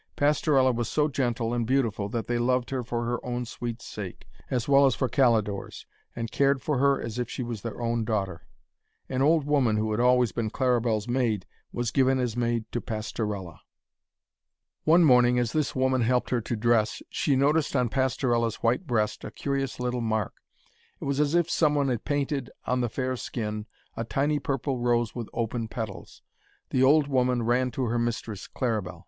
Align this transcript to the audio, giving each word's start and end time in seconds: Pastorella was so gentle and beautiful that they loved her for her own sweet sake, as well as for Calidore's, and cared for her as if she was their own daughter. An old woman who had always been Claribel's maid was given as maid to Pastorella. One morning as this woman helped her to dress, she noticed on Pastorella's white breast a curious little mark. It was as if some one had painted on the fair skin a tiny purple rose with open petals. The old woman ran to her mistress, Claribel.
Pastorella 0.15 0.71
was 0.71 0.89
so 0.89 1.07
gentle 1.07 1.53
and 1.53 1.63
beautiful 1.67 2.09
that 2.09 2.25
they 2.25 2.39
loved 2.39 2.71
her 2.71 2.83
for 2.83 3.05
her 3.05 3.23
own 3.23 3.45
sweet 3.45 3.83
sake, 3.83 4.25
as 4.49 4.67
well 4.67 4.87
as 4.87 4.95
for 4.95 5.07
Calidore's, 5.07 5.85
and 6.15 6.31
cared 6.31 6.59
for 6.59 6.79
her 6.79 6.99
as 6.99 7.19
if 7.19 7.29
she 7.29 7.43
was 7.43 7.61
their 7.61 7.79
own 7.79 8.03
daughter. 8.03 8.47
An 9.09 9.21
old 9.21 9.45
woman 9.45 9.77
who 9.77 9.91
had 9.91 9.99
always 9.99 10.31
been 10.31 10.49
Claribel's 10.49 11.07
maid 11.07 11.45
was 11.71 11.91
given 11.91 12.17
as 12.17 12.35
maid 12.35 12.65
to 12.71 12.81
Pastorella. 12.81 13.59
One 14.85 15.03
morning 15.03 15.37
as 15.37 15.51
this 15.53 15.75
woman 15.75 16.01
helped 16.01 16.31
her 16.31 16.41
to 16.41 16.55
dress, 16.55 17.03
she 17.11 17.35
noticed 17.35 17.75
on 17.75 17.87
Pastorella's 17.87 18.55
white 18.55 18.87
breast 18.87 19.23
a 19.23 19.29
curious 19.29 19.79
little 19.79 20.01
mark. 20.01 20.33
It 20.99 21.05
was 21.05 21.19
as 21.19 21.35
if 21.35 21.47
some 21.47 21.75
one 21.75 21.89
had 21.89 22.05
painted 22.05 22.49
on 22.65 22.81
the 22.81 22.89
fair 22.89 23.15
skin 23.15 23.67
a 23.95 24.03
tiny 24.03 24.39
purple 24.39 24.79
rose 24.79 25.13
with 25.13 25.29
open 25.31 25.67
petals. 25.67 26.23
The 26.71 26.81
old 26.81 27.05
woman 27.07 27.43
ran 27.43 27.69
to 27.77 27.83
her 27.85 27.99
mistress, 27.99 28.47
Claribel. 28.47 28.99